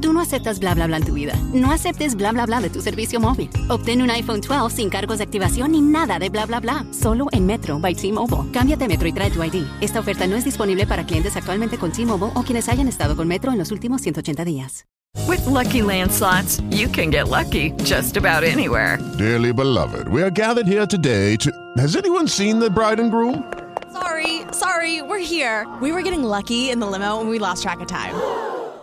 Tú 0.00 0.12
no 0.12 0.20
aceptas 0.20 0.60
bla 0.60 0.74
bla 0.74 0.86
bla 0.86 0.98
en 0.98 1.04
tu 1.04 1.14
vida. 1.14 1.34
No 1.52 1.72
aceptes 1.72 2.14
bla 2.14 2.32
bla 2.32 2.46
bla 2.46 2.60
de 2.60 2.70
tu 2.70 2.80
servicio 2.80 3.20
móvil. 3.20 3.50
Obtén 3.68 4.00
un 4.02 4.10
iPhone 4.10 4.40
12 4.40 4.74
sin 4.74 4.90
cargos 4.90 5.18
de 5.18 5.24
activación 5.24 5.72
ni 5.72 5.80
nada 5.80 6.18
de 6.18 6.28
bla 6.28 6.46
bla 6.46 6.60
bla. 6.60 6.84
Solo 6.92 7.26
en 7.32 7.46
Metro 7.46 7.78
by 7.78 7.94
T-Mobile. 7.94 8.50
Cámbiate 8.52 8.84
a 8.84 8.88
Metro 8.88 9.08
y 9.08 9.12
trae 9.12 9.30
tu 9.30 9.42
ID. 9.42 9.64
Esta 9.80 10.00
oferta 10.00 10.26
no 10.26 10.36
es 10.36 10.44
disponible 10.44 10.86
para 10.86 11.04
clientes 11.04 11.36
actualmente 11.36 11.78
con 11.78 11.92
T-Mobile 11.92 12.32
o 12.34 12.42
quienes 12.42 12.68
hayan 12.68 12.88
estado 12.88 13.16
con 13.16 13.26
Metro 13.26 13.52
en 13.52 13.58
los 13.58 13.70
últimos 13.72 14.00
180 14.02 14.44
días. 14.44 14.84
With 15.26 15.44
Lucky 15.46 15.82
Land 15.82 16.12
slots, 16.12 16.60
you 16.70 16.88
can 16.88 17.10
get 17.10 17.28
lucky 17.28 17.72
just 17.84 18.16
about 18.16 18.44
anywhere. 18.44 18.98
Dearly 19.18 19.52
beloved, 19.52 20.08
we 20.08 20.22
are 20.22 20.30
gathered 20.30 20.66
here 20.66 20.86
today 20.86 21.36
to. 21.36 21.50
Has 21.76 21.96
anyone 21.96 22.28
seen 22.28 22.58
the 22.58 22.70
bride 22.70 23.00
and 23.00 23.10
groom? 23.10 23.42
Sorry, 23.92 24.42
sorry, 24.52 25.02
we're 25.02 25.18
here. 25.18 25.66
We 25.80 25.92
were 25.92 26.02
getting 26.02 26.22
lucky 26.22 26.70
in 26.70 26.78
the 26.78 26.86
limo 26.86 27.20
and 27.20 27.28
we 27.28 27.38
lost 27.38 27.62
track 27.62 27.80
of 27.80 27.88
time. 27.88 28.14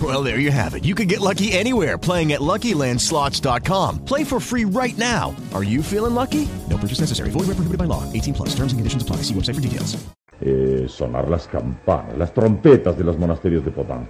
Well, 0.00 0.22
there 0.22 0.38
you 0.38 0.52
have 0.52 0.76
it. 0.76 0.84
You 0.84 0.94
can 0.94 1.08
get 1.08 1.20
lucky 1.20 1.50
anywhere 1.52 1.98
playing 1.98 2.32
at 2.32 2.40
LuckyLandSlots.com. 2.40 4.04
Play 4.04 4.22
for 4.22 4.38
free 4.38 4.64
right 4.64 4.96
now. 4.96 5.34
Are 5.52 5.64
you 5.64 5.82
feeling 5.82 6.14
lucky? 6.14 6.48
No 6.70 6.76
purchase 6.78 7.00
necessary. 7.00 7.30
Void 7.30 7.48
where 7.48 7.56
prohibited 7.56 7.78
by 7.78 7.86
law. 7.86 8.04
18 8.12 8.34
plus. 8.34 8.50
Terms 8.50 8.72
and 8.72 8.78
conditions 8.78 9.02
apply. 9.02 9.22
See 9.24 9.34
website 9.34 9.56
for 9.56 9.60
details. 9.60 9.96
Eh, 10.40 10.86
sonar 10.88 11.28
las 11.28 11.48
campanas, 11.48 12.16
las 12.16 12.32
trompetas 12.32 12.96
de 12.96 13.02
los 13.02 13.18
monasterios 13.18 13.64
de 13.64 13.72
Podán. 13.72 14.08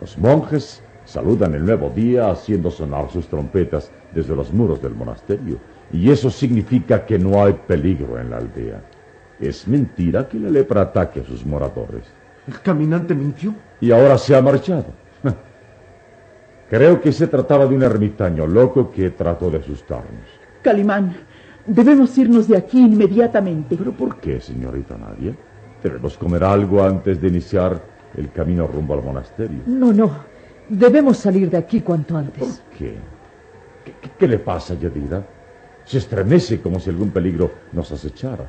Los 0.00 0.16
monjes 0.16 0.82
saludan 1.04 1.54
el 1.54 1.66
nuevo 1.66 1.90
día 1.90 2.30
haciendo 2.30 2.70
sonar 2.70 3.10
sus 3.10 3.28
trompetas 3.28 3.92
desde 4.14 4.34
los 4.34 4.50
muros 4.50 4.80
del 4.80 4.94
monasterio. 4.94 5.58
Y 5.92 6.10
eso 6.10 6.30
significa 6.30 7.04
que 7.04 7.18
no 7.18 7.44
hay 7.44 7.52
peligro 7.52 8.18
en 8.18 8.30
la 8.30 8.38
aldea. 8.38 8.82
Es 9.38 9.68
mentira 9.68 10.26
que 10.26 10.38
la 10.38 10.48
lepra 10.48 10.82
ataque 10.82 11.20
a 11.20 11.24
sus 11.24 11.44
moradores. 11.44 12.04
¿El 12.50 12.60
caminante 12.62 13.14
mintió? 13.14 13.54
Y 13.80 13.92
ahora 13.92 14.18
se 14.18 14.34
ha 14.34 14.42
marchado. 14.42 14.86
Creo 16.68 17.00
que 17.00 17.12
se 17.12 17.26
trataba 17.26 17.66
de 17.66 17.74
un 17.74 17.82
ermitaño 17.82 18.46
loco 18.46 18.90
que 18.90 19.10
trató 19.10 19.50
de 19.50 19.58
asustarnos. 19.58 20.26
Calimán, 20.62 21.16
debemos 21.66 22.16
irnos 22.18 22.46
de 22.48 22.56
aquí 22.56 22.80
inmediatamente. 22.84 23.76
¿Pero 23.76 23.92
por 23.92 24.16
qué, 24.20 24.40
señorita 24.40 24.96
Nadia? 24.96 25.34
Debemos 25.82 26.16
comer 26.16 26.44
algo 26.44 26.82
antes 26.82 27.20
de 27.20 27.28
iniciar 27.28 27.80
el 28.16 28.30
camino 28.30 28.66
rumbo 28.66 28.94
al 28.94 29.02
monasterio. 29.02 29.62
No, 29.66 29.92
no. 29.92 30.10
Debemos 30.68 31.16
salir 31.18 31.50
de 31.50 31.56
aquí 31.56 31.80
cuanto 31.80 32.16
antes. 32.16 32.62
¿Qué? 32.76 32.94
¿Qué, 33.84 33.94
qué- 34.00 34.10
qué 34.18 34.28
le 34.28 34.38
pasa, 34.38 34.74
Yadira? 34.74 35.24
Se 35.84 35.98
estremece 35.98 36.60
como 36.60 36.78
si 36.78 36.90
algún 36.90 37.10
peligro 37.10 37.50
nos 37.72 37.90
acechara. 37.90 38.44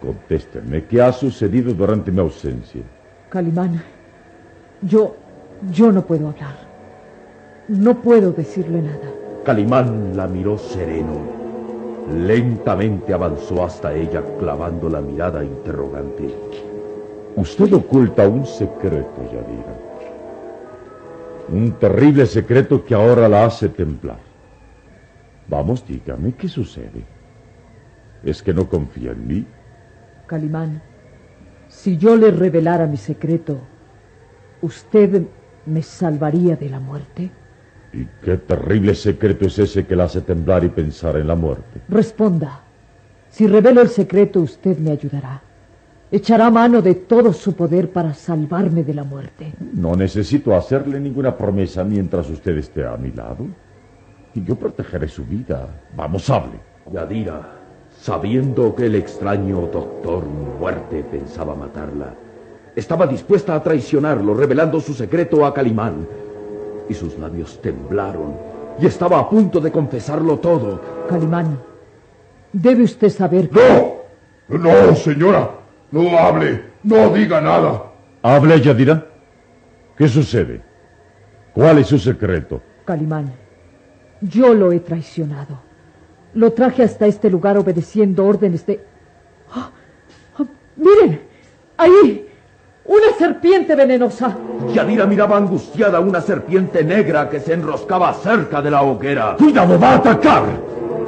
Contéstenme, 0.00 0.84
¿qué 0.84 1.02
ha 1.02 1.12
sucedido 1.12 1.74
durante 1.74 2.10
mi 2.10 2.20
ausencia? 2.20 2.82
Calimán, 3.28 3.82
yo, 4.80 5.14
yo 5.70 5.92
no 5.92 6.04
puedo 6.06 6.28
hablar. 6.28 6.56
No 7.68 8.00
puedo 8.00 8.32
decirle 8.32 8.80
nada. 8.80 9.12
Calimán 9.44 10.16
la 10.16 10.26
miró 10.26 10.56
sereno. 10.56 11.38
Lentamente 12.14 13.12
avanzó 13.12 13.62
hasta 13.62 13.94
ella 13.94 14.22
clavando 14.38 14.88
la 14.88 15.00
mirada 15.00 15.44
interrogante. 15.44 16.34
Usted 17.36 17.72
oculta 17.74 18.26
un 18.26 18.46
secreto, 18.46 19.22
Yadira. 19.24 19.78
Un 21.52 21.72
terrible 21.78 22.26
secreto 22.26 22.84
que 22.84 22.94
ahora 22.94 23.28
la 23.28 23.44
hace 23.44 23.68
temblar. 23.68 24.18
Vamos, 25.46 25.86
dígame, 25.86 26.32
¿qué 26.34 26.48
sucede? 26.48 27.04
¿Es 28.24 28.42
que 28.42 28.54
no 28.54 28.68
confía 28.68 29.12
en 29.12 29.26
mí? 29.26 29.46
Calimán, 30.30 30.80
si 31.66 31.96
yo 31.96 32.14
le 32.14 32.30
revelara 32.30 32.86
mi 32.86 32.96
secreto, 32.96 33.58
¿usted 34.62 35.22
me 35.66 35.82
salvaría 35.82 36.54
de 36.54 36.68
la 36.68 36.78
muerte? 36.78 37.32
¿Y 37.92 38.06
qué 38.22 38.36
terrible 38.36 38.94
secreto 38.94 39.46
es 39.46 39.58
ese 39.58 39.84
que 39.86 39.96
la 39.96 40.04
hace 40.04 40.20
temblar 40.20 40.62
y 40.62 40.68
pensar 40.68 41.16
en 41.16 41.26
la 41.26 41.34
muerte? 41.34 41.80
Responda. 41.88 42.62
Si 43.28 43.48
revelo 43.48 43.80
el 43.80 43.88
secreto, 43.88 44.40
usted 44.40 44.78
me 44.78 44.92
ayudará. 44.92 45.42
Echará 46.12 46.48
mano 46.48 46.80
de 46.80 46.94
todo 46.94 47.32
su 47.32 47.56
poder 47.56 47.90
para 47.90 48.14
salvarme 48.14 48.84
de 48.84 48.94
la 48.94 49.02
muerte. 49.02 49.52
No 49.72 49.96
necesito 49.96 50.54
hacerle 50.54 51.00
ninguna 51.00 51.36
promesa 51.36 51.82
mientras 51.82 52.30
usted 52.30 52.56
esté 52.56 52.86
a 52.86 52.96
mi 52.96 53.10
lado. 53.10 53.48
Y 54.34 54.44
yo 54.44 54.54
protegeré 54.54 55.08
su 55.08 55.24
vida. 55.24 55.82
Vamos, 55.96 56.30
hable. 56.30 56.60
Yadira, 56.92 57.59
sabiendo 58.00 58.74
que 58.74 58.86
el 58.86 58.94
extraño 58.94 59.68
doctor 59.72 60.24
Muerte 60.24 61.04
pensaba 61.04 61.54
matarla, 61.54 62.14
estaba 62.74 63.06
dispuesta 63.06 63.54
a 63.54 63.62
traicionarlo, 63.62 64.32
revelando 64.32 64.80
su 64.80 64.94
secreto 64.94 65.44
a 65.44 65.52
Calimán. 65.52 66.08
Y 66.88 66.94
sus 66.94 67.18
labios 67.18 67.60
temblaron, 67.60 68.36
y 68.80 68.86
estaba 68.86 69.18
a 69.18 69.28
punto 69.28 69.60
de 69.60 69.70
confesarlo 69.70 70.38
todo. 70.38 70.80
Calimán, 71.08 71.60
debe 72.52 72.84
usted 72.84 73.10
saber 73.10 73.50
que... 73.50 73.60
¡No! 74.48 74.58
¡No, 74.58 74.94
señora! 74.96 75.50
No 75.92 76.18
hable, 76.18 76.64
no 76.82 77.10
diga 77.10 77.40
nada. 77.40 77.82
Hable, 78.22 78.60
Yadira. 78.60 79.06
¿Qué 79.96 80.08
sucede? 80.08 80.62
¿Cuál 81.52 81.78
es 81.78 81.88
su 81.88 81.98
secreto? 81.98 82.62
Calimán, 82.84 83.32
yo 84.20 84.54
lo 84.54 84.72
he 84.72 84.80
traicionado. 84.80 85.69
Lo 86.34 86.52
traje 86.52 86.82
hasta 86.82 87.06
este 87.06 87.28
lugar 87.28 87.58
obedeciendo 87.58 88.24
órdenes 88.24 88.64
de... 88.66 88.84
¡Ah! 89.52 89.70
¡Ah! 90.38 90.44
¡Miren! 90.76 91.20
¡Ahí! 91.76 92.28
¡Una 92.84 93.12
serpiente 93.18 93.74
venenosa! 93.74 94.36
Yadira 94.72 95.06
miraba 95.06 95.36
angustiada 95.36 96.00
una 96.00 96.20
serpiente 96.20 96.84
negra 96.84 97.28
que 97.28 97.40
se 97.40 97.54
enroscaba 97.54 98.12
cerca 98.14 98.62
de 98.62 98.70
la 98.70 98.82
hoguera. 98.82 99.36
¡Cuidado, 99.38 99.78
va 99.78 99.90
a 99.90 99.96
atacar! 99.96 100.44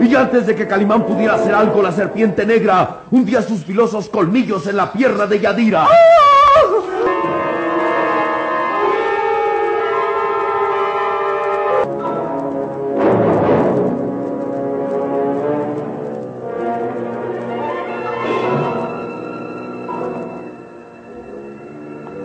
Y 0.01 0.15
antes 0.17 0.47
de 0.47 0.55
que 0.57 0.67
Calimán 0.67 1.05
pudiera 1.05 1.35
hacer 1.35 1.55
algo, 1.55 1.81
la 1.81 1.93
serpiente 1.93 2.45
negra 2.45 3.03
hundía 3.11 3.43
sus 3.43 3.65
filosos 3.65 4.09
colmillos 4.09 4.67
en 4.67 4.77
la 4.77 4.93
pierna 4.93 5.27
de 5.27 5.39
Yadira. 5.39 5.87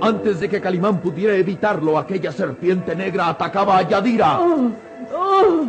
Antes 0.07 0.39
de 0.39 0.47
que 0.47 0.61
Calimán 0.61 1.01
pudiera 1.01 1.35
evitarlo, 1.35 1.97
aquella 1.97 2.31
serpiente 2.31 2.95
negra 2.95 3.27
atacaba 3.27 3.77
a 3.77 3.81
Yadira. 3.81 4.39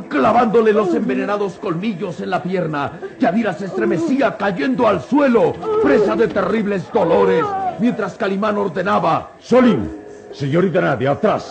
Clavándole 0.09 0.73
los 0.73 0.95
envenenados 0.95 1.55
colmillos 1.55 2.21
en 2.21 2.31
la 2.31 2.41
pierna, 2.41 3.01
Yadira 3.19 3.53
se 3.53 3.65
estremecía 3.65 4.37
cayendo 4.37 4.87
al 4.87 5.03
suelo, 5.03 5.55
presa 5.83 6.15
de 6.15 6.29
terribles 6.29 6.85
dolores, 6.93 7.45
mientras 7.81 8.15
Calimán 8.15 8.59
ordenaba. 8.59 9.33
Solín, 9.41 9.91
señorita 10.31 10.83
Nadia, 10.83 11.11
atrás. 11.11 11.51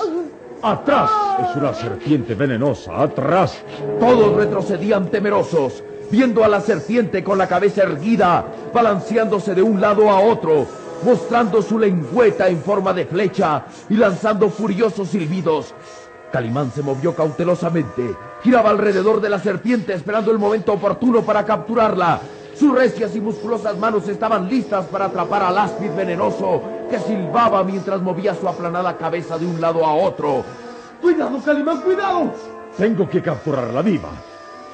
Atrás. 0.62 1.12
Es 1.42 1.58
una 1.58 1.74
serpiente 1.74 2.36
venenosa. 2.36 3.04
Atrás. 3.04 3.62
Todos 4.00 4.34
retrocedían 4.38 5.08
temerosos, 5.08 5.84
viendo 6.10 6.42
a 6.42 6.48
la 6.48 6.62
serpiente 6.62 7.22
con 7.22 7.38
la 7.38 7.50
cabeza 7.50 7.84
erguida, 7.84 8.46
balanceándose 8.74 9.54
de 9.54 9.62
un 9.62 9.82
lado 9.82 10.10
a 10.10 10.22
otro, 10.22 10.87
mostrando 11.04 11.62
su 11.62 11.80
lengüeta 11.80 12.48
en 12.48 12.62
forma 12.62 12.94
de 12.94 13.06
flecha 13.06 13.66
y 13.90 13.96
lanzando 13.96 14.50
furiosos 14.50 15.10
silbidos. 15.10 15.74
Calimán 16.32 16.72
se 16.72 16.84
movió 16.84 17.16
cautelosamente, 17.16 18.16
giraba 18.44 18.70
alrededor 18.70 19.22
de 19.22 19.30
la 19.30 19.40
serpiente 19.40 19.94
esperando 19.94 20.32
el 20.32 20.38
momento 20.38 20.74
oportuno 20.74 21.22
para 21.22 21.46
capturarla. 21.46 22.20
Sus 22.54 22.74
recias 22.74 23.16
y 23.16 23.22
musculosas 23.22 23.78
manos 23.78 24.08
estaban 24.08 24.50
listas 24.50 24.86
para 24.88 25.06
atrapar 25.06 25.44
al 25.44 25.58
áspid 25.58 25.92
venenoso 25.96 26.62
que 26.90 27.00
silbaba 27.00 27.64
mientras 27.64 28.02
movía 28.02 28.34
su 28.34 28.48
aplanada 28.48 28.98
cabeza 28.98 29.38
de 29.38 29.46
un 29.46 29.62
lado 29.62 29.86
a 29.86 29.94
otro. 29.94 30.44
¡Cuidado, 31.02 31.40
Calimán, 31.44 31.82
cuidado! 31.82 32.32
Tengo 32.76 33.08
que 33.08 33.22
capturarla 33.22 33.82
viva. 33.82 34.10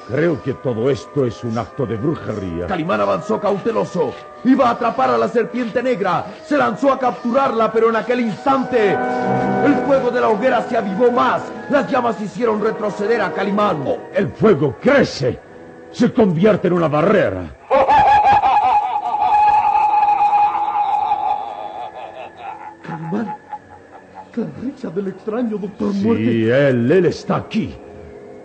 Creo 0.08 0.42
que 0.42 0.52
todo 0.54 0.90
esto 0.90 1.24
es 1.24 1.42
un 1.44 1.56
acto 1.56 1.86
de 1.86 1.96
brujería. 1.96 2.66
Calimán 2.66 3.00
avanzó 3.00 3.40
cauteloso. 3.40 4.12
Iba 4.44 4.68
a 4.68 4.72
atrapar 4.72 5.10
a 5.10 5.16
la 5.18 5.28
serpiente 5.28 5.82
negra. 5.82 6.26
Se 6.44 6.58
lanzó 6.58 6.92
a 6.92 6.98
capturarla, 6.98 7.72
pero 7.72 7.88
en 7.88 7.96
aquel 7.96 8.20
instante 8.20 8.90
el 8.92 9.74
fuego 9.86 10.10
de 10.10 10.20
la 10.20 10.28
hoguera 10.28 10.62
se 10.68 10.76
avivó 10.76 11.10
más. 11.10 11.42
Las 11.70 11.90
llamas 11.90 12.20
hicieron 12.20 12.62
retroceder 12.62 13.22
a 13.22 13.32
Calimán. 13.32 13.82
Oh, 13.86 13.98
el 14.14 14.28
fuego 14.28 14.76
crece. 14.80 15.38
Se 15.90 16.12
convierte 16.12 16.68
en 16.68 16.74
una 16.74 16.88
barrera. 16.88 17.44
Calimán, 22.82 23.36
la 24.36 24.46
risa 24.62 24.90
del 24.90 25.08
extraño 25.08 25.56
doctor 25.58 25.92
Sí, 25.92 26.04
Muerte. 26.04 26.68
él, 26.68 26.90
él 26.92 27.06
está 27.06 27.36
aquí. 27.36 27.74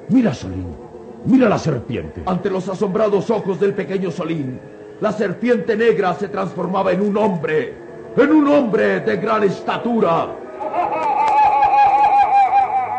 Mira, 0.09 0.33
Solín. 0.33 0.75
Mira 1.25 1.49
la 1.49 1.57
serpiente. 1.57 2.23
Ante 2.25 2.49
los 2.49 2.67
asombrados 2.69 3.29
ojos 3.29 3.59
del 3.59 3.73
pequeño 3.73 4.11
Solín, 4.11 4.59
la 5.01 5.11
serpiente 5.11 5.75
negra 5.75 6.13
se 6.13 6.27
transformaba 6.27 6.91
en 6.91 7.01
un 7.01 7.17
hombre, 7.17 7.73
en 8.15 8.31
un 8.31 8.47
hombre 8.47 9.01
de 9.01 9.17
gran 9.17 9.43
estatura, 9.43 10.27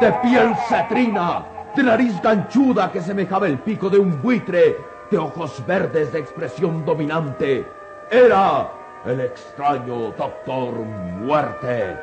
de 0.00 0.12
piel 0.22 0.54
cetrina, 0.68 1.46
de 1.74 1.83
nariz 1.83 2.20
ganchuda 2.22 2.90
que 2.90 3.00
semejaba 3.00 3.46
el 3.46 3.59
pico 3.59 3.90
de 3.90 3.98
un 3.98 4.20
buitre, 4.22 4.76
de 5.11 5.18
ojos 5.18 5.62
verdes 5.66 6.12
de 6.12 6.20
expresión 6.20 6.85
dominante. 6.85 7.66
Era 8.11 8.70
el 9.04 9.20
extraño 9.20 10.12
Doctor 10.16 10.74
Muerte 10.74 11.96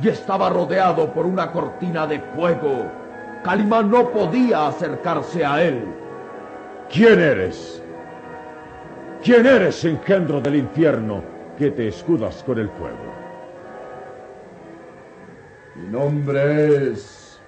y 0.00 0.08
estaba 0.08 0.50
rodeado 0.50 1.12
por 1.12 1.26
una 1.26 1.50
cortina 1.50 2.06
de 2.06 2.20
fuego. 2.20 3.01
Calimán 3.44 3.90
no 3.90 4.08
podía 4.10 4.68
acercarse 4.68 5.44
a 5.44 5.62
él. 5.62 5.84
¿Quién 6.88 7.18
eres? 7.20 7.82
¿Quién 9.24 9.46
eres, 9.46 9.84
engendro 9.84 10.40
del 10.40 10.56
infierno, 10.56 11.22
que 11.56 11.70
te 11.70 11.88
escudas 11.88 12.42
con 12.44 12.58
el 12.58 12.68
fuego? 12.70 13.12
Mi 15.74 15.88
nombre 15.88 16.92
es 16.92 17.40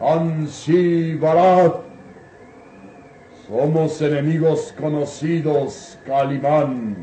Ansi 0.00 1.14
Barat. 1.14 1.76
Somos 3.48 4.00
enemigos 4.02 4.74
conocidos, 4.78 5.98
Calimán. 6.06 6.96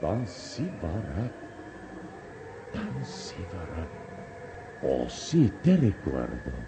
Tansi 0.00 0.70
Barat. 0.82 1.32
Tansi 2.72 3.36
Barat. 3.52 3.88
Oh, 4.82 5.08
sí, 5.08 5.52
te 5.62 5.76
recuerdo. 5.76 6.67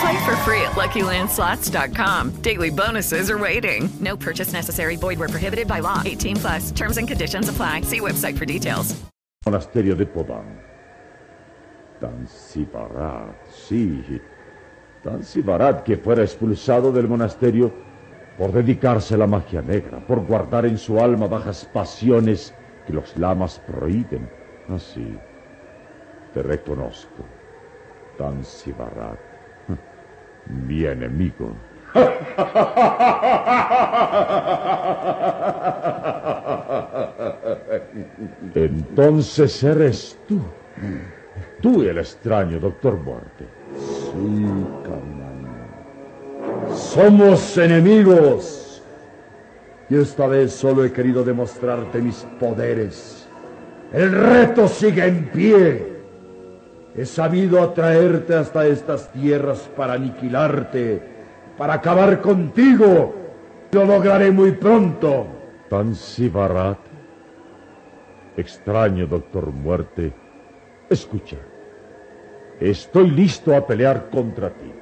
Play 0.00 0.24
for 0.24 0.36
free 0.44 0.62
at 0.62 0.72
LuckyLandSlots.com. 0.72 2.42
Daily 2.42 2.70
bonuses 2.70 3.30
are 3.30 3.38
waiting. 3.38 3.90
No 4.00 4.16
purchase 4.16 4.52
necessary. 4.52 4.96
Void 4.96 5.18
where 5.18 5.28
prohibited 5.28 5.68
by 5.68 5.80
law. 5.80 6.02
18 6.04 6.36
plus. 6.36 6.70
Terms 6.70 6.96
and 6.96 7.06
conditions 7.06 7.48
apply. 7.48 7.82
See 7.82 8.00
website 8.00 8.38
for 8.38 8.46
details. 8.46 8.96
Monasterio 9.44 9.96
de 9.96 10.06
Podán. 10.06 10.60
Tansibarat, 12.00 13.34
sí. 13.50 14.20
Tansibarat 15.02 15.82
que 15.82 15.96
fuera 15.96 16.22
expulsado 16.22 16.92
del 16.92 17.08
monasterio 17.08 17.72
por 18.38 18.52
dedicarse 18.52 19.14
a 19.14 19.18
la 19.18 19.26
magia 19.26 19.60
negra, 19.60 19.98
por 20.06 20.26
guardar 20.26 20.64
en 20.64 20.78
su 20.78 20.98
alma 20.98 21.26
bajas 21.26 21.66
pasiones 21.66 22.54
que 22.86 22.92
los 22.92 23.16
lamas 23.16 23.58
prohíben. 23.66 24.30
Así, 24.68 25.18
te 26.32 26.42
reconozco. 26.42 27.24
Tansibarat, 28.16 29.18
mi 30.46 30.84
enemigo. 30.84 31.54
Entonces 38.54 39.62
eres 39.62 40.18
tú. 40.28 40.40
Tú 41.60 41.82
el 41.82 41.98
extraño, 41.98 42.58
doctor 42.58 42.96
Muerte. 42.98 43.46
Sí, 43.74 44.46
Calimán. 44.84 45.46
Somos 46.74 47.58
enemigos. 47.58 48.82
Y 49.88 49.96
esta 49.96 50.26
vez 50.26 50.52
solo 50.52 50.84
he 50.84 50.92
querido 50.92 51.24
demostrarte 51.24 52.00
mis 52.00 52.24
poderes. 52.38 53.28
El 53.92 54.12
reto 54.12 54.68
sigue 54.68 55.06
en 55.06 55.24
pie. 55.30 55.99
He 56.96 57.06
sabido 57.06 57.62
atraerte 57.62 58.34
hasta 58.34 58.66
estas 58.66 59.12
tierras 59.12 59.70
para 59.76 59.94
aniquilarte, 59.94 61.00
para 61.56 61.74
acabar 61.74 62.20
contigo. 62.20 63.14
Lo 63.70 63.84
lograré 63.84 64.30
muy 64.32 64.52
pronto. 64.52 65.26
Tansibarat. 65.68 66.78
Extraño, 68.36 69.06
doctor 69.06 69.52
Muerte. 69.52 70.12
Escucha. 70.88 71.36
Estoy 72.58 73.10
listo 73.10 73.54
a 73.54 73.64
pelear 73.66 74.10
contra 74.10 74.50
ti. 74.50 74.72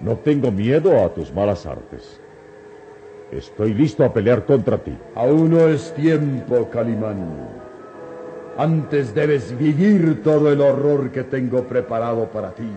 No 0.00 0.16
tengo 0.16 0.50
miedo 0.50 1.02
a 1.02 1.14
tus 1.14 1.32
malas 1.32 1.64
artes. 1.64 2.20
Estoy 3.32 3.72
listo 3.72 4.04
a 4.04 4.12
pelear 4.12 4.44
contra 4.44 4.76
ti. 4.76 4.96
Aún 5.14 5.50
no 5.50 5.68
es 5.68 5.94
tiempo, 5.94 6.68
Calimán. 6.68 7.63
Antes 8.56 9.14
debes 9.14 9.56
vivir 9.58 10.22
todo 10.22 10.52
el 10.52 10.60
horror 10.60 11.10
que 11.10 11.24
tengo 11.24 11.64
preparado 11.64 12.28
para 12.30 12.52
ti. 12.52 12.70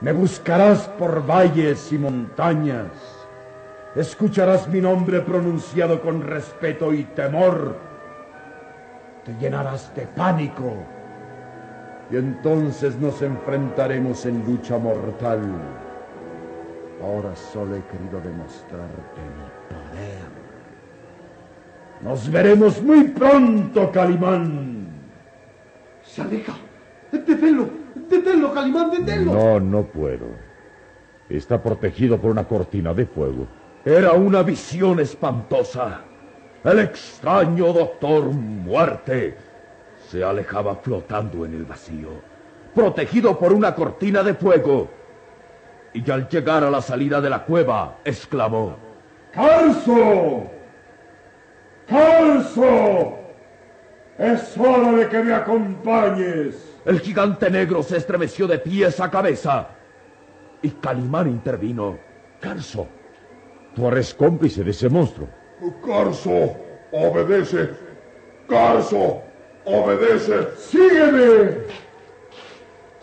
Me 0.00 0.12
buscarás 0.12 0.88
por 0.88 1.26
valles 1.26 1.92
y 1.92 1.98
montañas. 1.98 2.90
Escucharás 3.96 4.68
mi 4.68 4.80
nombre 4.80 5.20
pronunciado 5.20 6.00
con 6.00 6.22
respeto 6.22 6.92
y 6.92 7.04
temor. 7.04 7.76
Te 9.24 9.34
llenarás 9.34 9.94
de 9.96 10.06
pánico. 10.06 10.74
Y 12.10 12.16
entonces 12.16 12.96
nos 12.96 13.20
enfrentaremos 13.20 14.26
en 14.26 14.44
lucha 14.44 14.78
mortal. 14.78 15.40
Ahora 17.02 17.34
solo 17.34 17.74
he 17.74 17.82
querido 17.86 18.20
demostrarte 18.20 19.20
mi 19.20 19.74
poder. 19.74 20.41
Nos 22.02 22.30
veremos 22.30 22.82
muy 22.82 23.04
pronto, 23.04 23.90
Calimán. 23.92 24.88
Se 26.02 26.22
aleja. 26.22 26.54
Deténlo. 27.12 27.68
Deténlo, 28.08 28.52
Calimán, 28.52 28.90
deténlo. 28.90 29.32
No, 29.32 29.60
no 29.60 29.82
puedo. 29.84 30.26
Está 31.28 31.62
protegido 31.62 32.20
por 32.20 32.32
una 32.32 32.44
cortina 32.44 32.92
de 32.92 33.06
fuego. 33.06 33.46
Era 33.84 34.12
una 34.12 34.42
visión 34.42 34.98
espantosa. 35.00 36.00
El 36.64 36.80
extraño 36.80 37.72
doctor 37.72 38.24
Muerte 38.24 39.36
se 40.08 40.22
alejaba 40.22 40.76
flotando 40.76 41.44
en 41.44 41.54
el 41.54 41.64
vacío, 41.64 42.10
protegido 42.74 43.38
por 43.38 43.52
una 43.52 43.74
cortina 43.74 44.22
de 44.22 44.34
fuego. 44.34 44.88
Y 45.94 46.08
al 46.10 46.28
llegar 46.28 46.64
a 46.64 46.70
la 46.70 46.80
salida 46.80 47.20
de 47.20 47.30
la 47.30 47.44
cueva, 47.44 47.98
exclamó: 48.04 48.76
¡Carso! 49.32 50.50
¡Carso! 51.88 53.18
Es 54.18 54.56
hora 54.56 54.92
de 54.92 55.08
que 55.08 55.22
me 55.22 55.34
acompañes. 55.34 56.54
El 56.84 57.00
gigante 57.00 57.50
negro 57.50 57.82
se 57.82 57.96
estremeció 57.96 58.46
de 58.46 58.58
pies 58.58 59.00
a 59.00 59.10
cabeza. 59.10 59.68
Y 60.62 60.70
Calimán 60.70 61.28
intervino. 61.28 61.98
Carso, 62.40 62.86
tú 63.74 63.88
eres 63.88 64.14
cómplice 64.14 64.64
de 64.64 64.70
ese 64.70 64.88
monstruo. 64.88 65.28
Carso, 65.84 66.56
obedece. 66.92 67.70
Carso, 68.48 69.22
obedece. 69.64 70.48
Sígueme. 70.56 71.58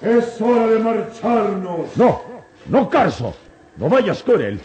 Es 0.01 0.39
hora 0.41 0.67
de 0.67 0.79
marcharnos. 0.79 1.97
No, 1.97 2.21
no, 2.67 2.89
Carso. 2.89 3.33
No 3.77 3.89
vayas 3.89 4.21
con 4.23 4.41
él. 4.41 4.59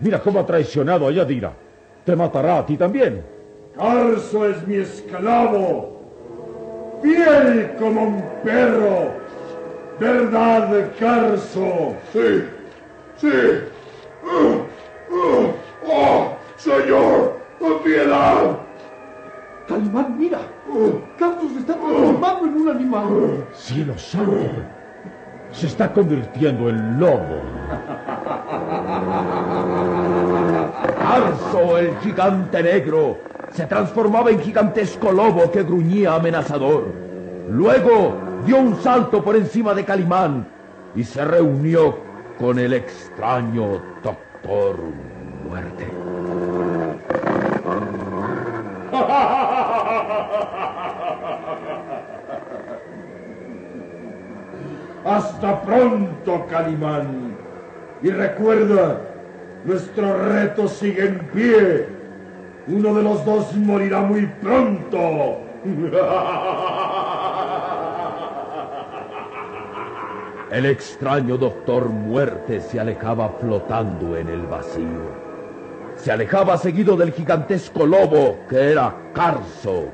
Mira 0.00 0.20
cómo 0.20 0.40
ha 0.40 0.46
traicionado 0.46 1.08
a 1.08 1.12
Yadira. 1.12 1.52
Te 2.04 2.14
matará 2.14 2.58
a 2.58 2.66
ti 2.66 2.76
también. 2.76 3.24
Carso 3.80 4.46
es 4.46 4.66
mi 4.66 4.76
esclavo. 4.76 6.02
Fiel 7.00 7.74
como 7.78 8.02
un 8.02 8.24
perro. 8.44 9.14
¿Verdad, 9.98 10.90
Carso? 10.98 11.94
Sí, 12.12 12.44
sí. 13.16 13.30
¡Oh, 14.22 14.66
oh, 15.10 15.54
oh 15.86 16.36
señor! 16.56 17.40
¡Piedad! 17.82 18.58
Calimán, 19.66 20.18
mira. 20.18 20.40
Carso 21.18 21.48
se 21.48 21.60
está 21.60 21.74
transformando 21.74 22.46
en 22.46 22.54
un 22.60 22.68
animal. 22.68 23.46
Cielo 23.54 23.96
santo. 23.96 24.50
Se 25.52 25.66
está 25.68 25.90
convirtiendo 25.90 26.68
en 26.68 27.00
lobo. 27.00 27.40
Arso, 31.00 31.78
el 31.78 31.96
gigante 32.00 32.62
negro, 32.62 33.18
se 33.52 33.66
transformaba 33.66 34.30
en 34.30 34.40
gigantesco 34.40 35.12
lobo 35.12 35.50
que 35.50 35.62
gruñía 35.62 36.14
amenazador. 36.14 36.86
Luego 37.48 38.16
dio 38.46 38.58
un 38.58 38.76
salto 38.80 39.22
por 39.22 39.36
encima 39.36 39.74
de 39.74 39.84
Calimán 39.84 40.46
y 40.94 41.04
se 41.04 41.24
reunió 41.24 41.96
con 42.38 42.58
el 42.58 42.72
extraño 42.72 43.82
Doctor 44.02 44.76
Muerte. 45.46 45.86
Hasta 55.04 55.62
pronto, 55.62 56.46
Calimán. 56.48 57.36
Y 58.02 58.10
recuerda, 58.10 59.00
nuestro 59.64 60.30
reto 60.30 60.68
sigue 60.68 61.06
en 61.06 61.18
pie. 61.32 61.99
Uno 62.72 62.94
de 62.94 63.02
los 63.02 63.24
dos 63.24 63.54
morirá 63.56 64.00
muy 64.00 64.26
pronto. 64.26 65.40
El 70.52 70.66
extraño 70.66 71.36
Doctor 71.36 71.88
Muerte 71.88 72.60
se 72.60 72.80
alejaba 72.80 73.28
flotando 73.40 74.16
en 74.16 74.28
el 74.28 74.46
vacío. 74.46 75.30
Se 75.96 76.10
alejaba 76.10 76.56
seguido 76.56 76.96
del 76.96 77.12
gigantesco 77.12 77.86
lobo 77.86 78.38
que 78.48 78.72
era 78.72 78.96
Carso, 79.14 79.90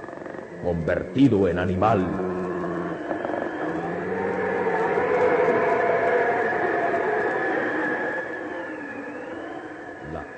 convertido 0.62 1.48
en 1.48 1.58
animal. 1.58 2.35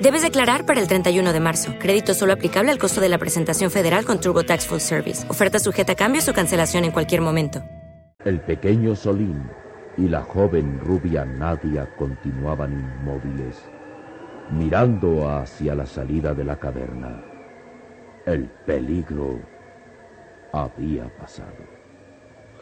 Debes 0.00 0.22
declarar 0.22 0.64
para 0.64 0.80
el 0.80 0.86
31 0.86 1.32
de 1.32 1.40
marzo. 1.40 1.74
Crédito 1.80 2.14
solo 2.14 2.32
aplicable 2.32 2.70
al 2.70 2.78
costo 2.78 3.00
de 3.00 3.08
la 3.08 3.18
presentación 3.18 3.70
federal 3.70 4.04
con 4.04 4.20
TurboTax 4.20 4.66
Full 4.68 4.78
Service. 4.78 5.28
Oferta 5.28 5.58
sujeta 5.58 5.92
a 5.92 5.96
cambios 5.96 6.28
o 6.28 6.32
cancelación 6.32 6.84
en 6.84 6.92
cualquier 6.92 7.20
momento. 7.20 7.64
El 8.24 8.40
pequeño 8.40 8.94
Solín 8.94 9.42
y 9.96 10.08
la 10.08 10.22
joven 10.22 10.78
rubia 10.78 11.24
Nadia 11.24 11.92
continuaban 11.96 12.72
inmóviles, 12.72 13.60
mirando 14.52 15.28
hacia 15.28 15.74
la 15.74 15.84
salida 15.86 16.32
de 16.32 16.44
la 16.44 16.56
caverna. 16.56 17.24
El 18.24 18.44
peligro 18.66 19.40
había 20.52 21.08
pasado. 21.16 21.66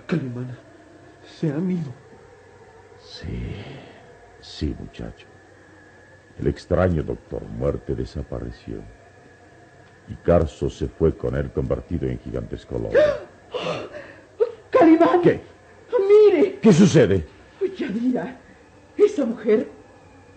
Calimán, 0.06 0.56
se 1.22 1.50
han 1.50 1.70
ido. 1.70 1.92
Sí, 2.98 3.56
sí, 4.40 4.74
muchacho. 4.78 5.25
El 6.38 6.46
extraño 6.48 7.02
doctor 7.02 7.42
Muerte 7.44 7.94
desapareció. 7.94 8.80
Y 10.08 10.14
Carso 10.16 10.70
se 10.70 10.86
fue 10.86 11.16
con 11.16 11.34
él 11.34 11.50
convertido 11.50 12.08
en 12.08 12.18
gigantesco 12.18 12.78
lobo. 12.78 12.92
¡Calimán! 14.70 15.20
¿Qué? 15.22 15.40
¡Mire! 16.08 16.58
¿Qué 16.60 16.72
sucede? 16.72 17.26
Yadira, 17.76 18.38
esa 18.96 19.26
mujer, 19.26 19.68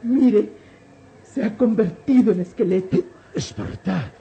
mire, 0.03 0.51
se 1.23 1.43
ha 1.43 1.55
convertido 1.55 2.31
en 2.31 2.41
esqueleto. 2.41 2.97
Es 3.33 3.55
verdad. 3.55 4.11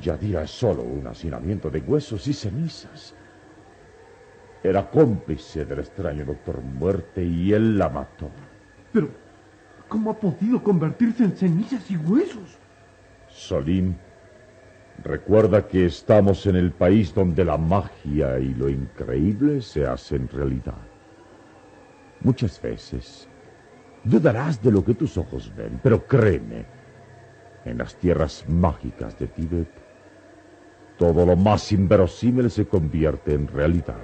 Yadira 0.00 0.42
es 0.42 0.50
solo 0.50 0.82
un 0.82 1.06
hacinamiento 1.06 1.70
de 1.70 1.80
huesos 1.80 2.26
y 2.26 2.32
cenizas. 2.32 3.14
Era 4.62 4.88
cómplice 4.88 5.64
del 5.64 5.80
extraño 5.80 6.24
doctor 6.24 6.60
Muerte 6.60 7.22
y 7.24 7.52
él 7.52 7.78
la 7.78 7.88
mató. 7.88 8.30
Pero, 8.92 9.08
¿cómo 9.88 10.10
ha 10.10 10.14
podido 10.14 10.62
convertirse 10.62 11.24
en 11.24 11.36
cenizas 11.36 11.90
y 11.90 11.96
huesos? 11.96 12.58
Solín, 13.28 13.96
recuerda 15.02 15.66
que 15.66 15.86
estamos 15.86 16.46
en 16.46 16.56
el 16.56 16.72
país 16.72 17.14
donde 17.14 17.44
la 17.44 17.56
magia 17.56 18.38
y 18.38 18.54
lo 18.54 18.68
increíble 18.68 19.60
se 19.62 19.86
hacen 19.86 20.28
realidad. 20.28 20.78
Muchas 22.20 22.60
veces 22.60 23.28
dudarás 24.04 24.62
de 24.62 24.70
lo 24.70 24.84
que 24.84 24.94
tus 24.94 25.16
ojos 25.16 25.52
ven, 25.56 25.80
pero 25.82 26.06
créeme, 26.06 26.66
en 27.64 27.78
las 27.78 27.94
tierras 27.96 28.44
mágicas 28.48 29.18
de 29.18 29.28
Tíbet, 29.28 29.68
todo 30.98 31.24
lo 31.24 31.36
más 31.36 31.72
inverosímil 31.72 32.50
se 32.50 32.66
convierte 32.66 33.34
en 33.34 33.48
realidad. 33.48 33.96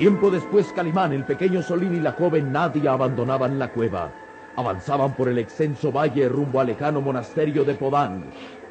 Tiempo 0.00 0.30
después, 0.30 0.72
Calimán, 0.72 1.12
el 1.12 1.24
pequeño 1.24 1.60
Solín 1.60 1.94
y 1.94 2.00
la 2.00 2.12
joven 2.12 2.50
Nadia 2.50 2.92
abandonaban 2.92 3.58
la 3.58 3.70
cueva. 3.70 4.10
Avanzaban 4.56 5.12
por 5.12 5.28
el 5.28 5.36
extenso 5.36 5.92
valle 5.92 6.26
rumbo 6.26 6.58
al 6.58 6.68
lejano 6.68 7.02
monasterio 7.02 7.64
de 7.66 7.74
Podán. 7.74 8.24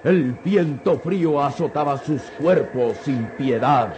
El 0.04 0.32
viento 0.44 0.98
frío 0.98 1.40
azotaba 1.40 2.00
sus 2.00 2.24
cuerpos 2.42 2.98
sin 3.04 3.28
piedad. 3.38 3.94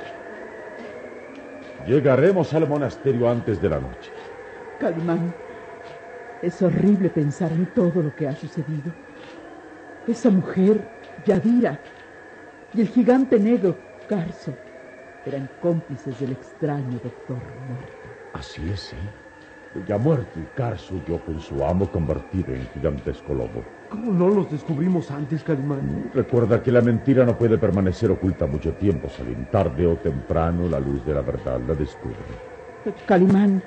Llegaremos 1.87 2.53
al 2.53 2.67
monasterio 2.67 3.29
antes 3.29 3.61
de 3.61 3.69
la 3.69 3.79
noche. 3.79 4.11
Calimán, 4.77 5.33
es 6.41 6.61
horrible 6.61 7.09
pensar 7.11 7.53
en 7.53 7.65
todo 7.67 8.03
lo 8.03 8.13
que 8.13 8.27
ha 8.27 8.35
sucedido. 8.35 8.91
Esa 10.05 10.29
mujer, 10.29 10.85
Yadira, 11.25 11.79
y 12.73 12.81
el 12.81 12.89
gigante 12.89 13.39
negro, 13.39 13.77
Carso, 14.09 14.53
eran 15.25 15.49
cómplices 15.59 16.19
del 16.19 16.31
extraño 16.31 16.99
doctor 16.99 17.41
muerto. 17.67 18.09
Así 18.33 18.69
es, 18.69 18.79
sí. 18.79 18.97
Ya 19.87 19.97
muerto 19.97 20.39
y 20.39 20.43
Carso 20.55 20.95
yo 21.07 21.17
con 21.19 21.39
su 21.39 21.63
amo 21.63 21.89
convertido 21.89 22.53
en 22.53 22.67
gigantesco 22.73 23.33
lobo. 23.33 23.63
¿Cómo 23.89 24.11
no 24.11 24.29
los 24.29 24.51
descubrimos 24.51 25.09
antes, 25.11 25.43
Calimán? 25.43 26.11
Recuerda 26.13 26.61
que 26.61 26.71
la 26.71 26.81
mentira 26.81 27.25
no 27.25 27.37
puede 27.37 27.57
permanecer 27.57 28.11
oculta 28.11 28.47
mucho 28.47 28.73
tiempo, 28.73 29.07
Salim. 29.09 29.45
Tarde 29.45 29.85
o 29.87 29.95
temprano 29.95 30.67
la 30.67 30.79
luz 30.79 31.05
de 31.05 31.13
la 31.13 31.21
verdad 31.21 31.61
la 31.65 31.73
descubre. 31.73 32.15
Calimán, 33.05 33.61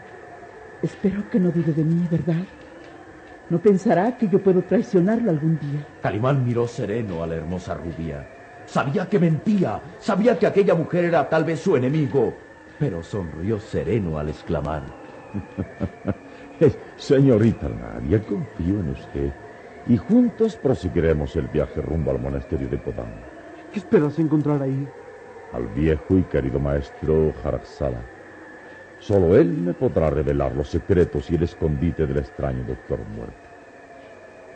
espero 0.82 1.28
que 1.30 1.38
no 1.38 1.50
dude 1.50 1.72
de 1.72 1.84
mí, 1.84 2.06
¿verdad? 2.10 2.42
No 3.48 3.58
pensará 3.60 4.16
que 4.16 4.28
yo 4.28 4.42
puedo 4.42 4.62
traicionarlo 4.62 5.30
algún 5.30 5.58
día. 5.58 5.86
Calimán 6.02 6.44
miró 6.44 6.66
sereno 6.66 7.22
a 7.22 7.26
la 7.26 7.36
hermosa 7.36 7.74
rubia. 7.74 8.33
Sabía 8.74 9.08
que 9.08 9.20
mentía, 9.20 9.80
sabía 10.00 10.36
que 10.36 10.48
aquella 10.48 10.74
mujer 10.74 11.04
era 11.04 11.28
tal 11.28 11.44
vez 11.44 11.60
su 11.60 11.76
enemigo, 11.76 12.34
pero 12.76 13.04
sonrió 13.04 13.60
sereno 13.60 14.18
al 14.18 14.30
exclamar. 14.30 14.82
Señorita 16.96 17.68
Nadia, 17.68 18.20
confío 18.24 18.80
en 18.80 18.90
usted 18.90 19.32
y 19.86 19.96
juntos 19.96 20.56
proseguiremos 20.56 21.36
el 21.36 21.46
viaje 21.46 21.80
rumbo 21.82 22.10
al 22.10 22.18
monasterio 22.18 22.68
de 22.68 22.78
Podán. 22.78 23.14
¿Qué 23.72 23.78
esperas 23.78 24.18
encontrar 24.18 24.60
ahí? 24.60 24.88
Al 25.52 25.68
viejo 25.68 26.18
y 26.18 26.24
querido 26.24 26.58
maestro 26.58 27.32
Haraxala. 27.44 28.02
Solo 28.98 29.36
él 29.36 29.52
me 29.52 29.74
podrá 29.74 30.10
revelar 30.10 30.52
los 30.52 30.68
secretos 30.68 31.30
y 31.30 31.36
el 31.36 31.44
escondite 31.44 32.08
del 32.08 32.18
extraño 32.18 32.64
doctor 32.64 32.98
muerto. 33.16 33.34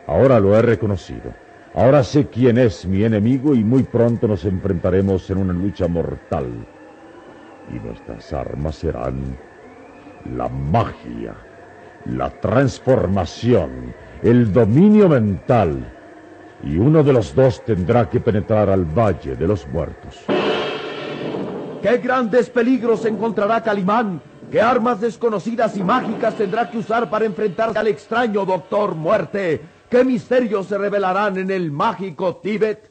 Ahora 0.08 0.40
lo 0.40 0.56
he 0.56 0.62
reconocido. 0.62 1.47
Ahora 1.74 2.02
sé 2.02 2.26
quién 2.26 2.58
es 2.58 2.86
mi 2.86 3.04
enemigo 3.04 3.54
y 3.54 3.62
muy 3.62 3.82
pronto 3.82 4.26
nos 4.26 4.44
enfrentaremos 4.44 5.28
en 5.30 5.38
una 5.38 5.52
lucha 5.52 5.86
mortal. 5.86 6.66
Y 7.70 7.78
nuestras 7.86 8.32
armas 8.32 8.76
serán 8.76 9.36
la 10.36 10.48
magia, 10.48 11.34
la 12.06 12.30
transformación, 12.30 13.94
el 14.22 14.52
dominio 14.52 15.08
mental. 15.08 15.92
Y 16.64 16.78
uno 16.78 17.04
de 17.04 17.12
los 17.12 17.34
dos 17.34 17.64
tendrá 17.64 18.08
que 18.08 18.18
penetrar 18.18 18.70
al 18.70 18.84
Valle 18.84 19.36
de 19.36 19.46
los 19.46 19.68
Muertos. 19.68 20.24
¿Qué 21.82 21.98
grandes 21.98 22.50
peligros 22.50 23.04
encontrará 23.04 23.62
Calimán? 23.62 24.20
¿Qué 24.50 24.60
armas 24.60 25.00
desconocidas 25.00 25.76
y 25.76 25.84
mágicas 25.84 26.34
tendrá 26.34 26.68
que 26.68 26.78
usar 26.78 27.08
para 27.10 27.26
enfrentarse 27.26 27.78
al 27.78 27.86
extraño 27.86 28.44
Doctor 28.46 28.94
Muerte? 28.94 29.60
¿Qué 29.90 30.04
misterios 30.04 30.66
se 30.66 30.76
revelarán 30.76 31.38
en 31.38 31.50
el 31.50 31.72
mágico 31.72 32.36
Tíbet? 32.36 32.87